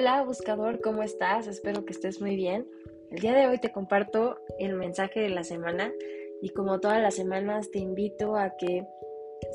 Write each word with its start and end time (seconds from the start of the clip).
Hola 0.00 0.22
buscador, 0.22 0.80
¿cómo 0.80 1.02
estás? 1.02 1.48
Espero 1.48 1.84
que 1.84 1.92
estés 1.92 2.20
muy 2.20 2.36
bien. 2.36 2.68
El 3.10 3.18
día 3.18 3.34
de 3.34 3.48
hoy 3.48 3.58
te 3.58 3.72
comparto 3.72 4.36
el 4.60 4.76
mensaje 4.76 5.18
de 5.18 5.28
la 5.28 5.42
semana 5.42 5.92
y 6.40 6.50
como 6.50 6.78
todas 6.78 7.02
las 7.02 7.14
semanas 7.14 7.72
te 7.72 7.80
invito 7.80 8.36
a 8.36 8.50
que 8.56 8.86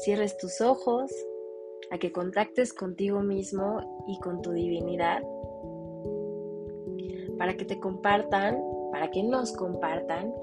cierres 0.04 0.38
tus 0.38 0.60
ojos, 0.60 1.10
a 1.92 1.98
que 1.98 2.12
contactes 2.12 2.74
contigo 2.74 3.22
mismo 3.22 4.04
y 4.06 4.20
con 4.20 4.42
tu 4.42 4.52
divinidad 4.52 5.24
para 7.38 7.56
que 7.56 7.64
te 7.64 7.80
compartan, 7.80 8.62
para 8.92 9.12
que 9.12 9.24
nos 9.24 9.54
compartan 9.54 10.34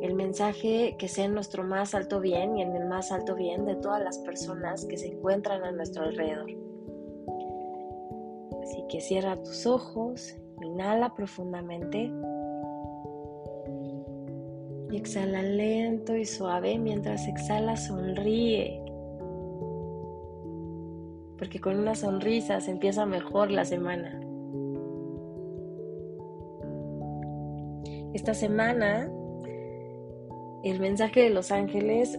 el 0.00 0.14
mensaje 0.14 0.94
que 0.96 1.08
sea 1.08 1.24
en 1.24 1.34
nuestro 1.34 1.64
más 1.64 1.96
alto 1.96 2.20
bien 2.20 2.56
y 2.56 2.62
en 2.62 2.76
el 2.76 2.84
más 2.84 3.10
alto 3.10 3.34
bien 3.34 3.64
de 3.64 3.74
todas 3.74 4.00
las 4.00 4.16
personas 4.18 4.86
que 4.86 4.96
se 4.96 5.08
encuentran 5.08 5.64
a 5.64 5.72
nuestro 5.72 6.04
alrededor. 6.04 6.63
Así 8.64 8.82
que 8.88 9.02
cierra 9.02 9.36
tus 9.36 9.66
ojos, 9.66 10.38
inhala 10.62 11.14
profundamente 11.14 12.10
y 14.90 14.96
exhala 14.96 15.42
lento 15.42 16.16
y 16.16 16.24
suave. 16.24 16.78
Mientras 16.78 17.28
exhala, 17.28 17.76
sonríe. 17.76 18.82
Porque 21.36 21.60
con 21.60 21.78
una 21.78 21.94
sonrisa 21.94 22.58
se 22.62 22.70
empieza 22.70 23.04
mejor 23.04 23.50
la 23.50 23.66
semana. 23.66 24.18
Esta 28.14 28.32
semana, 28.32 29.12
el 30.62 30.80
mensaje 30.80 31.20
de 31.20 31.30
los 31.30 31.52
ángeles 31.52 32.18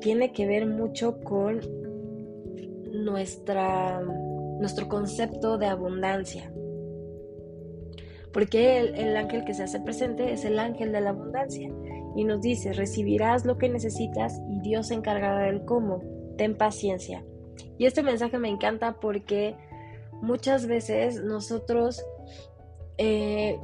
tiene 0.00 0.32
que 0.32 0.48
ver 0.48 0.66
mucho 0.66 1.20
con 1.22 1.60
nuestra 2.90 4.02
nuestro 4.58 4.88
concepto 4.88 5.58
de 5.58 5.66
abundancia. 5.66 6.52
Porque 8.32 8.78
el, 8.78 9.16
ángel 9.16 9.44
que 9.44 9.54
se 9.54 9.62
hace 9.62 9.80
presente 9.80 10.32
es 10.32 10.44
el 10.44 10.58
ángel 10.58 10.92
de 10.92 11.00
la 11.00 11.10
abundancia 11.10 11.70
y 12.14 12.24
nos 12.24 12.42
dice, 12.42 12.72
recibirás 12.72 13.46
lo 13.46 13.56
que 13.56 13.68
necesitas 13.68 14.40
y 14.48 14.60
Dios 14.60 14.88
se 14.88 14.94
encargará 14.94 15.44
del 15.46 15.64
cómo. 15.64 16.02
Ten 16.36 16.54
paciencia. 16.54 17.24
Y 17.78 17.86
este 17.86 18.02
mensaje 18.02 18.38
me 18.38 18.48
encanta 18.48 19.00
porque 19.00 19.56
muchas 20.20 20.66
veces 20.66 21.22
nosotros 21.22 22.04
eh, 22.98 23.58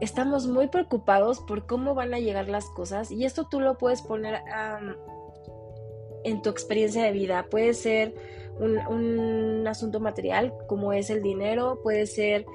estamos 0.00 0.46
muy 0.46 0.68
preocupados 0.68 1.40
por 1.40 1.66
cómo 1.66 1.94
van 1.94 2.14
a 2.14 2.18
llegar 2.18 2.48
las 2.48 2.66
cosas 2.70 3.10
y 3.10 3.24
esto 3.24 3.46
tú 3.48 3.60
lo 3.60 3.78
puedes 3.78 4.02
poner 4.02 4.40
en 6.24 6.42
tu 6.42 6.50
experiencia 6.50 7.04
de 7.04 7.12
vida. 7.12 7.46
Puede 7.48 7.72
ser 7.74 8.14
un, 8.58 9.66
asunto 9.66 10.00
material 10.00 10.54
como 10.66 10.92
es 10.92 11.10
el 11.10 11.22
dinero, 11.22 11.80
puede 11.82 12.06
ser 12.06 12.46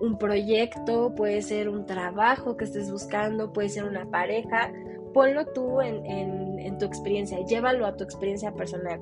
un 0.00 0.18
proyecto, 0.18 1.14
puede 1.14 1.42
ser 1.42 1.68
un 1.68 1.84
trabajo 1.84 2.56
que 2.56 2.64
estés 2.64 2.90
buscando, 2.90 3.52
puede 3.52 3.68
ser 3.68 3.84
una 3.84 4.06
pareja. 4.10 4.72
Ponlo 5.12 5.46
tú 5.46 5.80
en, 5.80 6.78
tu 6.78 6.86
experiencia, 6.86 7.44
llévalo 7.44 7.84
a 7.86 7.96
tu 7.96 8.04
experiencia 8.04 8.52
personal. 8.52 9.00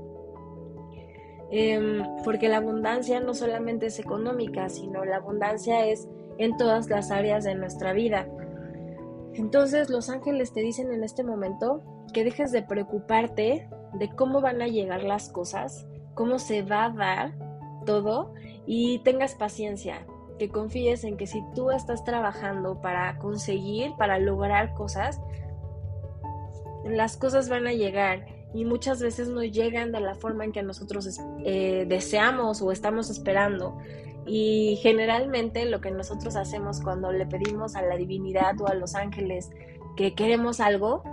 Em, 1.51 2.03
porque 2.25 2.49
la 2.49 2.59
abundancia 2.59 3.21
no 3.21 3.35
solamente 3.35 3.87
es 3.87 3.99
económica, 3.99 4.69
sino 4.69 5.05
la 5.05 5.17
abundancia 5.17 5.87
es 5.87 6.09
en 6.39 6.57
todas 6.57 6.89
las 6.89 7.11
áreas 7.11 7.45
de 7.45 7.55
nuestra 7.55 7.93
vida. 7.93 8.27
Entonces 9.35 9.89
los 9.89 10.11
ángeles 10.11 10.53
te 10.53 10.61
dicen 10.61 10.93
en 10.93 11.05
este 11.05 11.23
momento 11.23 11.83
que 12.13 12.25
dejes 12.25 12.51
de 12.51 12.63
preocuparte 12.63 13.69
de 13.95 14.09
cómo 14.11 14.41
van 14.41 14.61
a 14.63 14.67
llegar 14.67 15.03
las 15.05 15.29
cosas, 15.31 15.87
cómo 16.19 16.41
se 16.41 16.63
va 16.63 16.87
a 16.87 16.91
dar 16.91 17.33
todo 17.87 18.35
y 18.67 18.99
tengas 19.05 19.37
paciencia, 19.37 20.05
que 20.37 20.49
confíes 20.49 21.05
en 21.05 21.17
que 21.17 21.29
si 21.29 21.45
tú 21.55 21.71
estás 21.71 22.03
trabajando 22.03 22.81
para 22.81 23.19
conseguir, 23.19 23.93
para 23.97 24.19
lograr 24.19 24.75
cosas, 24.75 25.21
las 26.85 27.17
cosas 27.17 27.49
van 27.49 27.69
a 27.69 27.73
llegar 27.73 28.27
y 28.53 28.65
muchas 28.65 29.01
veces 29.01 29.29
no 29.29 29.45
llegan 29.45 29.93
de 29.93 30.01
la 30.01 30.17
forma 30.17 30.45
en 30.45 30.51
que 30.51 30.65
nosotros 30.65 31.09
eh, 31.45 31.87
deseamos 31.87 32.63
o 32.63 32.73
estamos 32.73 33.11
esperando. 33.11 33.79
Y 34.27 34.81
generalmente 34.83 35.67
lo 35.67 35.81
que 35.81 35.93
nosotros 35.93 36.35
hacemos 36.35 36.81
cuando 36.81 37.13
le 37.13 37.27
pedimos 37.27 37.77
a 37.77 37.83
la 37.83 37.97
divinidad 37.97 38.61
o 38.61 38.67
a 38.67 38.75
los 38.75 38.97
ángeles 38.97 39.51
que 39.97 40.17
queremos 40.17 40.59
algo, 40.59 41.05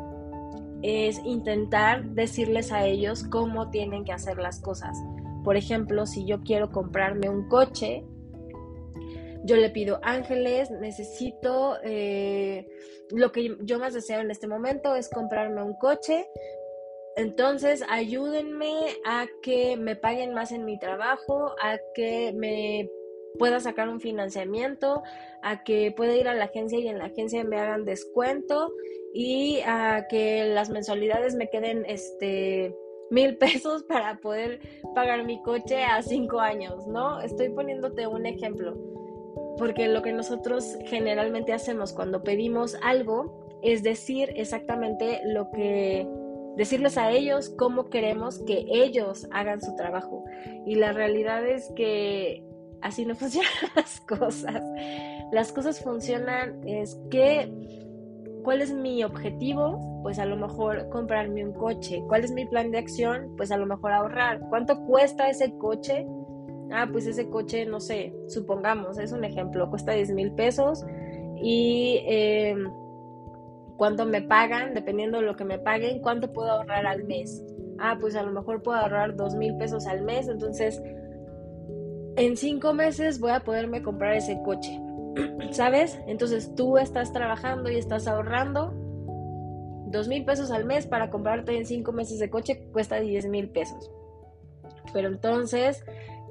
es 0.85 1.19
intentar 1.25 2.05
decirles 2.11 2.71
a 2.71 2.85
ellos 2.85 3.23
cómo 3.23 3.71
tienen 3.71 4.05
que 4.05 4.11
hacer 4.11 4.37
las 4.37 4.61
cosas. 4.61 4.95
Por 5.43 5.57
ejemplo, 5.57 6.05
si 6.05 6.25
yo 6.25 6.41
quiero 6.43 6.71
comprarme 6.71 7.27
un 7.27 7.47
coche, 7.47 8.03
yo 9.43 9.55
le 9.55 9.69
pido 9.69 9.99
ángeles, 10.03 10.69
necesito, 10.71 11.77
eh, 11.83 12.67
lo 13.11 13.31
que 13.31 13.57
yo 13.61 13.79
más 13.79 13.93
deseo 13.93 14.19
en 14.19 14.31
este 14.31 14.47
momento 14.47 14.95
es 14.95 15.09
comprarme 15.09 15.63
un 15.63 15.75
coche. 15.75 16.27
Entonces, 17.15 17.83
ayúdenme 17.89 18.75
a 19.05 19.25
que 19.41 19.77
me 19.77 19.95
paguen 19.95 20.33
más 20.33 20.51
en 20.51 20.65
mi 20.65 20.77
trabajo, 20.77 21.55
a 21.61 21.77
que 21.93 22.33
me 22.33 22.89
pueda 23.39 23.59
sacar 23.59 23.89
un 23.89 24.01
financiamiento, 24.01 25.01
a 25.41 25.63
que 25.63 25.91
pueda 25.91 26.15
ir 26.15 26.27
a 26.27 26.33
la 26.33 26.45
agencia 26.45 26.79
y 26.79 26.87
en 26.87 26.99
la 26.99 27.05
agencia 27.05 27.43
me 27.43 27.59
hagan 27.59 27.85
descuento 27.85 28.71
y 29.17 29.61
a 29.65 30.07
que 30.09 30.43
las 30.43 30.69
mensualidades 30.69 31.35
me 31.35 31.49
queden 31.49 31.85
este 31.87 32.75
mil 33.09 33.37
pesos 33.37 33.83
para 33.87 34.17
poder 34.17 34.59
pagar 34.93 35.23
mi 35.23 35.41
coche 35.41 35.83
a 35.83 36.01
cinco 36.01 36.39
años, 36.39 36.85
¿no? 36.85 37.21
Estoy 37.21 37.49
poniéndote 37.49 38.07
un 38.07 38.25
ejemplo, 38.25 38.77
porque 39.57 39.87
lo 39.87 40.01
que 40.01 40.11
nosotros 40.11 40.77
generalmente 40.85 41.53
hacemos 41.53 41.93
cuando 41.93 42.23
pedimos 42.23 42.75
algo 42.83 43.59
es 43.63 43.83
decir 43.83 44.33
exactamente 44.35 45.21
lo 45.23 45.49
que 45.51 46.05
decirles 46.57 46.97
a 46.97 47.11
ellos 47.11 47.53
cómo 47.57 47.89
queremos 47.89 48.39
que 48.39 48.65
ellos 48.67 49.27
hagan 49.31 49.61
su 49.61 49.75
trabajo. 49.75 50.25
Y 50.65 50.75
la 50.75 50.91
realidad 50.91 51.47
es 51.47 51.71
que 51.75 52.43
así 52.81 53.05
no 53.05 53.15
funcionan 53.15 53.49
las 53.75 54.01
cosas. 54.01 54.61
Las 55.31 55.51
cosas 55.53 55.81
funcionan 55.81 56.67
es 56.67 56.99
que, 57.09 57.51
¿cuál 58.45 58.61
es 58.61 58.71
mi 58.71 59.03
objetivo? 59.03 59.99
Pues 60.03 60.19
a 60.19 60.25
lo 60.25 60.37
mejor 60.37 60.87
comprarme 60.89 61.43
un 61.43 61.53
coche. 61.53 62.03
¿Cuál 62.07 62.23
es 62.23 62.31
mi 62.31 62.45
plan 62.45 62.71
de 62.71 62.77
acción? 62.77 63.33
Pues 63.35 63.51
a 63.51 63.57
lo 63.57 63.65
mejor 63.65 63.91
ahorrar. 63.91 64.39
¿Cuánto 64.49 64.85
cuesta 64.85 65.27
ese 65.29 65.57
coche? 65.57 66.07
Ah, 66.71 66.87
pues 66.89 67.07
ese 67.07 67.27
coche, 67.29 67.65
no 67.65 67.79
sé, 67.79 68.13
supongamos, 68.27 68.97
es 68.97 69.11
un 69.11 69.23
ejemplo, 69.23 69.69
cuesta 69.69 69.91
10 69.91 70.11
mil 70.13 70.31
pesos 70.31 70.83
y 71.37 71.99
eh, 72.07 72.55
cuánto 73.77 74.05
me 74.05 74.23
pagan, 74.23 74.73
dependiendo 74.73 75.19
de 75.19 75.25
lo 75.25 75.35
que 75.35 75.45
me 75.45 75.59
paguen, 75.59 76.01
cuánto 76.01 76.31
puedo 76.33 76.51
ahorrar 76.51 76.87
al 76.87 77.03
mes. 77.03 77.43
Ah, 77.77 77.97
pues 77.99 78.15
a 78.15 78.23
lo 78.23 78.31
mejor 78.31 78.63
puedo 78.63 78.79
ahorrar 78.79 79.15
2 79.15 79.35
mil 79.35 79.57
pesos 79.57 79.85
al 79.85 80.01
mes, 80.01 80.27
entonces 80.27 80.81
en 82.17 82.37
cinco 82.37 82.73
meses 82.73 83.19
voy 83.19 83.31
a 83.31 83.41
poderme 83.41 83.83
comprar 83.83 84.15
ese 84.15 84.39
coche. 84.43 84.79
¿Sabes? 85.51 85.99
Entonces 86.07 86.53
tú 86.55 86.77
estás 86.77 87.13
trabajando 87.13 87.69
y 87.69 87.77
estás 87.77 88.07
ahorrando 88.07 88.73
dos 89.87 90.07
mil 90.07 90.25
pesos 90.25 90.51
al 90.51 90.65
mes 90.65 90.87
para 90.87 91.09
comprarte 91.09 91.57
en 91.57 91.65
cinco 91.65 91.91
meses 91.91 92.19
de 92.19 92.29
coche, 92.29 92.67
cuesta 92.71 92.99
diez 92.99 93.25
mil 93.25 93.49
pesos. 93.49 93.91
Pero 94.93 95.07
entonces 95.07 95.83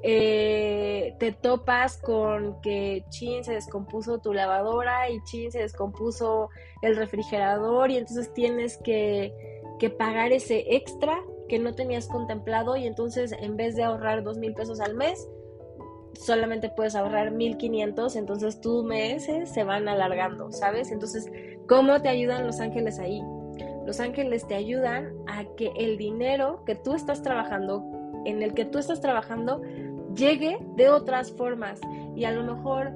eh, 0.03 1.15
te 1.19 1.31
topas 1.31 1.97
con 1.97 2.61
que 2.61 3.05
chin 3.09 3.43
se 3.43 3.53
descompuso 3.53 4.19
tu 4.19 4.33
lavadora 4.33 5.09
y 5.09 5.19
chin 5.23 5.51
se 5.51 5.59
descompuso 5.59 6.49
el 6.81 6.95
refrigerador 6.95 7.89
y 7.89 7.97
entonces 7.97 8.31
tienes 8.33 8.77
que, 8.77 9.33
que 9.79 9.89
pagar 9.89 10.31
ese 10.31 10.75
extra 10.75 11.17
que 11.47 11.59
no 11.59 11.73
tenías 11.73 12.07
contemplado 12.07 12.75
y 12.75 12.85
entonces 12.85 13.31
en 13.31 13.55
vez 13.57 13.75
de 13.75 13.83
ahorrar 13.83 14.23
dos 14.23 14.37
mil 14.37 14.53
pesos 14.53 14.79
al 14.79 14.95
mes, 14.95 15.27
solamente 16.15 16.69
puedes 16.69 16.95
ahorrar 16.95 17.31
1500, 17.31 18.15
entonces 18.15 18.61
tus 18.61 18.83
meses 18.83 19.49
se 19.49 19.63
van 19.63 19.87
alargando, 19.87 20.51
¿sabes? 20.51 20.91
Entonces, 20.91 21.31
¿cómo 21.67 22.01
te 22.01 22.09
ayudan 22.09 22.45
los 22.45 22.59
ángeles 22.59 22.99
ahí? 22.99 23.21
Los 23.85 23.99
ángeles 23.99 24.47
te 24.47 24.55
ayudan 24.55 25.13
a 25.27 25.45
que 25.55 25.71
el 25.77 25.97
dinero 25.97 26.63
que 26.65 26.75
tú 26.75 26.93
estás 26.93 27.21
trabajando, 27.21 27.85
en 28.25 28.41
el 28.41 28.53
que 28.53 28.65
tú 28.65 28.79
estás 28.79 29.01
trabajando, 29.01 29.61
llegue 30.15 30.57
de 30.75 30.89
otras 30.89 31.31
formas. 31.31 31.79
Y 32.15 32.25
a 32.25 32.31
lo 32.31 32.43
mejor, 32.43 32.91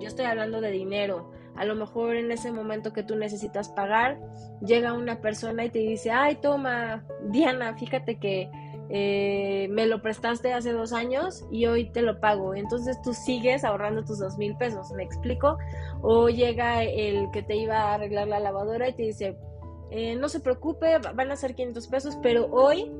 yo 0.00 0.08
estoy 0.08 0.24
hablando 0.24 0.60
de 0.60 0.70
dinero, 0.70 1.30
a 1.54 1.64
lo 1.64 1.74
mejor 1.74 2.16
en 2.16 2.30
ese 2.32 2.52
momento 2.52 2.92
que 2.92 3.02
tú 3.02 3.16
necesitas 3.16 3.68
pagar, 3.68 4.18
llega 4.60 4.92
una 4.92 5.20
persona 5.20 5.64
y 5.64 5.70
te 5.70 5.78
dice, 5.78 6.10
ay, 6.10 6.36
toma, 6.36 7.04
Diana, 7.30 7.74
fíjate 7.76 8.18
que 8.18 8.50
eh, 8.88 9.68
me 9.70 9.86
lo 9.86 10.00
prestaste 10.02 10.52
hace 10.52 10.72
dos 10.72 10.92
años 10.92 11.44
y 11.50 11.66
hoy 11.66 11.90
te 11.90 12.02
lo 12.02 12.20
pago. 12.20 12.54
Entonces 12.54 13.00
tú 13.02 13.12
sigues 13.14 13.64
ahorrando 13.64 14.04
tus 14.04 14.18
dos 14.18 14.38
mil 14.38 14.56
pesos, 14.56 14.90
¿me 14.92 15.02
explico? 15.02 15.58
O 16.02 16.28
llega 16.28 16.82
el 16.82 17.30
que 17.32 17.42
te 17.42 17.56
iba 17.56 17.76
a 17.76 17.94
arreglar 17.94 18.28
la 18.28 18.40
lavadora 18.40 18.88
y 18.88 18.92
te 18.92 19.02
dice, 19.02 19.36
eh, 19.90 20.16
no 20.16 20.28
se 20.28 20.40
preocupe, 20.40 20.98
van 20.98 21.30
a 21.30 21.36
ser 21.36 21.54
500 21.54 21.86
pesos, 21.88 22.18
pero 22.22 22.46
hoy 22.46 22.90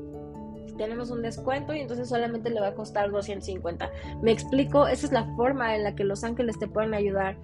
tenemos 0.77 1.09
un 1.09 1.21
descuento 1.21 1.73
y 1.73 1.81
entonces 1.81 2.07
solamente 2.07 2.49
le 2.49 2.61
va 2.61 2.67
a 2.67 2.75
costar 2.75 3.11
250. 3.11 3.91
Me 4.21 4.31
explico, 4.31 4.87
esa 4.87 5.07
es 5.07 5.11
la 5.11 5.25
forma 5.35 5.75
en 5.75 5.83
la 5.83 5.95
que 5.95 6.03
los 6.03 6.23
ángeles 6.23 6.57
te 6.59 6.67
pueden 6.67 6.93
ayudar. 6.93 7.37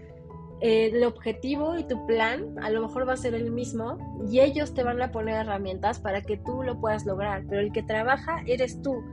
Eh, 0.65 0.91
el 0.93 1.03
objetivo 1.03 1.77
y 1.77 1.83
tu 1.83 2.07
plan 2.07 2.55
a 2.61 2.69
lo 2.69 2.81
mejor 2.81 3.05
va 3.05 3.13
a 3.13 3.17
ser 3.17 3.35
el 3.35 3.51
mismo 3.51 3.97
y 4.31 4.39
ellos 4.39 4.73
te 4.73 4.81
van 4.81 5.01
a 5.01 5.11
poner 5.11 5.35
herramientas 5.35 5.99
para 5.99 6.21
que 6.21 6.37
tú 6.37 6.63
lo 6.63 6.79
puedas 6.79 7.05
lograr, 7.05 7.43
pero 7.49 7.59
el 7.59 7.73
que 7.73 7.83
trabaja 7.83 8.41
eres 8.47 8.81
tú. 8.81 9.03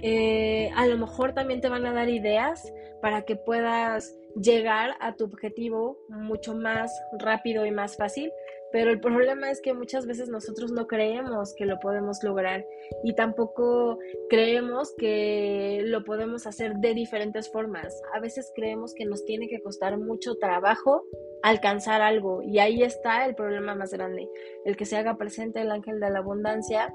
Eh, 0.00 0.70
a 0.74 0.86
lo 0.86 0.96
mejor 0.96 1.34
también 1.34 1.60
te 1.60 1.68
van 1.68 1.84
a 1.84 1.92
dar 1.92 2.08
ideas 2.08 2.72
para 3.02 3.26
que 3.26 3.36
puedas 3.36 4.16
llegar 4.40 4.96
a 5.00 5.14
tu 5.16 5.24
objetivo 5.24 5.98
mucho 6.08 6.54
más 6.54 6.90
rápido 7.18 7.66
y 7.66 7.70
más 7.70 7.98
fácil, 7.98 8.32
pero 8.74 8.90
el 8.90 8.98
problema 8.98 9.52
es 9.52 9.60
que 9.60 9.72
muchas 9.72 10.04
veces 10.04 10.28
nosotros 10.28 10.72
no 10.72 10.88
creemos 10.88 11.54
que 11.54 11.64
lo 11.64 11.78
podemos 11.78 12.24
lograr 12.24 12.66
y 13.04 13.14
tampoco 13.14 14.00
creemos 14.28 14.92
que 14.98 15.82
lo 15.84 16.02
podemos 16.02 16.44
hacer 16.48 16.74
de 16.78 16.92
diferentes 16.92 17.48
formas. 17.52 18.02
A 18.12 18.18
veces 18.18 18.50
creemos 18.52 18.92
que 18.92 19.04
nos 19.04 19.24
tiene 19.24 19.46
que 19.46 19.62
costar 19.62 19.96
mucho 19.96 20.34
trabajo 20.40 21.04
alcanzar 21.44 22.02
algo 22.02 22.42
y 22.42 22.58
ahí 22.58 22.82
está 22.82 23.24
el 23.26 23.36
problema 23.36 23.76
más 23.76 23.92
grande. 23.92 24.28
El 24.64 24.76
que 24.76 24.86
se 24.86 24.96
haga 24.96 25.16
presente 25.16 25.60
el 25.60 25.70
ángel 25.70 26.00
de 26.00 26.10
la 26.10 26.18
abundancia 26.18 26.92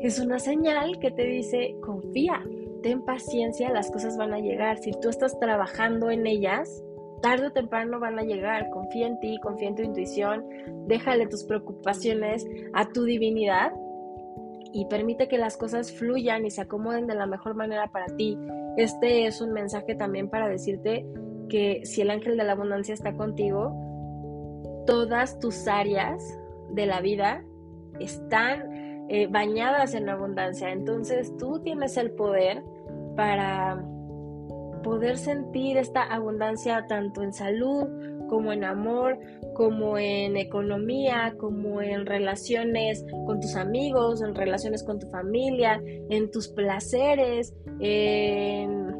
es 0.00 0.20
una 0.20 0.38
señal 0.38 1.00
que 1.00 1.10
te 1.10 1.24
dice 1.24 1.74
confía, 1.82 2.44
ten 2.84 3.04
paciencia, 3.04 3.72
las 3.72 3.90
cosas 3.90 4.16
van 4.16 4.34
a 4.34 4.38
llegar. 4.38 4.78
Si 4.78 4.92
tú 5.00 5.08
estás 5.08 5.36
trabajando 5.40 6.12
en 6.12 6.28
ellas, 6.28 6.84
tarde 7.22 7.46
o 7.46 7.52
temprano 7.52 7.98
van 7.98 8.18
a 8.18 8.22
llegar. 8.22 8.68
Confía 8.70 9.06
en 9.06 9.18
ti, 9.20 9.38
confía 9.42 9.68
en 9.68 9.76
tu 9.76 9.82
intuición, 9.82 10.44
déjale 10.86 11.26
tus 11.26 11.44
preocupaciones 11.44 12.46
a 12.74 12.88
tu 12.90 13.04
divinidad 13.04 13.72
y 14.74 14.86
permite 14.86 15.28
que 15.28 15.38
las 15.38 15.56
cosas 15.56 15.92
fluyan 15.92 16.44
y 16.44 16.50
se 16.50 16.62
acomoden 16.62 17.06
de 17.06 17.14
la 17.14 17.26
mejor 17.26 17.54
manera 17.54 17.88
para 17.88 18.06
ti. 18.16 18.38
Este 18.76 19.26
es 19.26 19.40
un 19.40 19.52
mensaje 19.52 19.94
también 19.94 20.28
para 20.28 20.48
decirte 20.48 21.06
que 21.48 21.82
si 21.84 22.00
el 22.00 22.10
ángel 22.10 22.36
de 22.36 22.44
la 22.44 22.52
abundancia 22.52 22.94
está 22.94 23.14
contigo, 23.14 23.74
todas 24.86 25.38
tus 25.38 25.68
áreas 25.68 26.38
de 26.70 26.86
la 26.86 27.00
vida 27.00 27.44
están 28.00 29.06
eh, 29.08 29.26
bañadas 29.26 29.94
en 29.94 30.08
abundancia. 30.08 30.70
Entonces 30.70 31.36
tú 31.36 31.60
tienes 31.62 31.96
el 31.96 32.12
poder 32.12 32.62
para 33.14 33.84
poder 34.82 35.16
sentir 35.16 35.76
esta 35.76 36.02
abundancia 36.02 36.86
tanto 36.88 37.22
en 37.22 37.32
salud 37.32 37.86
como 38.28 38.52
en 38.52 38.64
amor, 38.64 39.18
como 39.52 39.98
en 39.98 40.38
economía, 40.38 41.34
como 41.38 41.82
en 41.82 42.06
relaciones 42.06 43.04
con 43.26 43.40
tus 43.40 43.56
amigos, 43.56 44.22
en 44.22 44.34
relaciones 44.34 44.82
con 44.82 44.98
tu 44.98 45.06
familia, 45.10 45.82
en 45.84 46.30
tus 46.30 46.48
placeres, 46.48 47.54
en, 47.78 48.90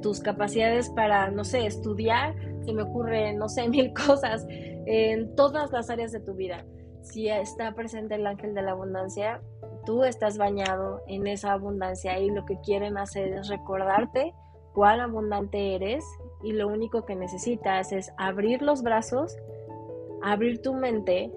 tus 0.00 0.20
capacidades 0.20 0.88
para, 0.90 1.30
no 1.30 1.44
sé, 1.44 1.66
estudiar, 1.66 2.34
se 2.64 2.72
me 2.72 2.84
ocurre, 2.84 3.34
no 3.34 3.50
sé, 3.50 3.68
mil 3.70 3.92
cosas, 3.92 4.46
en 4.48 5.34
todas 5.34 5.70
las 5.72 5.90
áreas 5.90 6.12
de 6.12 6.20
tu 6.20 6.32
vida. 6.34 6.64
Si 7.02 7.28
está 7.28 7.74
presente 7.74 8.14
el 8.14 8.26
ángel 8.26 8.54
de 8.54 8.62
la 8.62 8.72
abundancia, 8.72 9.42
tú 9.84 10.04
estás 10.04 10.38
bañado 10.38 11.02
en 11.06 11.26
esa 11.26 11.52
abundancia 11.52 12.18
y 12.18 12.30
lo 12.30 12.46
que 12.46 12.58
quieren 12.60 12.96
hacer 12.96 13.28
es 13.34 13.48
recordarte 13.48 14.32
cuán 14.76 15.00
abundante 15.00 15.74
eres 15.74 16.04
y 16.42 16.52
lo 16.52 16.68
único 16.68 17.06
que 17.06 17.16
necesitas 17.16 17.92
es 17.92 18.12
abrir 18.18 18.60
los 18.60 18.82
brazos, 18.82 19.34
abrir 20.22 20.60
tu 20.60 20.74
mente 20.74 21.32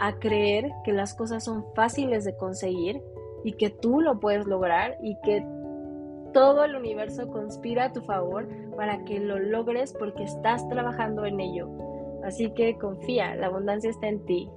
a 0.00 0.18
creer 0.18 0.72
que 0.84 0.92
las 0.92 1.14
cosas 1.14 1.44
son 1.44 1.64
fáciles 1.76 2.24
de 2.24 2.36
conseguir 2.36 3.00
y 3.44 3.52
que 3.52 3.70
tú 3.70 4.00
lo 4.00 4.18
puedes 4.18 4.44
lograr 4.44 4.98
y 5.04 5.16
que 5.22 5.46
todo 6.32 6.64
el 6.64 6.74
universo 6.74 7.28
conspira 7.30 7.84
a 7.84 7.92
tu 7.92 8.00
favor 8.00 8.48
para 8.76 9.04
que 9.04 9.20
lo 9.20 9.38
logres 9.38 9.94
porque 9.96 10.24
estás 10.24 10.68
trabajando 10.68 11.24
en 11.26 11.38
ello. 11.38 11.68
Así 12.24 12.50
que 12.50 12.76
confía, 12.76 13.36
la 13.36 13.46
abundancia 13.46 13.88
está 13.88 14.08
en 14.08 14.24
ti 14.24 14.50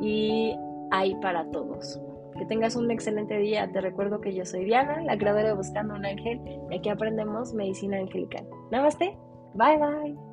y 0.00 0.56
hay 0.90 1.14
para 1.20 1.48
todos. 1.52 2.00
Que 2.40 2.46
tengas 2.46 2.74
un 2.74 2.90
excelente 2.90 3.36
día. 3.36 3.70
Te 3.70 3.82
recuerdo 3.82 4.22
que 4.22 4.34
yo 4.34 4.46
soy 4.46 4.64
Diana, 4.64 5.02
la 5.02 5.18
creadora 5.18 5.48
de 5.48 5.54
Buscando 5.54 5.94
un 5.94 6.06
Ángel, 6.06 6.40
y 6.70 6.78
aquí 6.78 6.88
aprendemos 6.88 7.52
medicina 7.52 7.98
angelical. 7.98 8.48
Namaste. 8.70 9.14
Bye 9.52 9.76
bye. 9.76 10.29